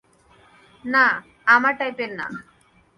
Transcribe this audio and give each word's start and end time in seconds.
না 0.85 1.05
আমার 1.47 1.73
টাইপের 1.79 2.11
না। 2.19 2.25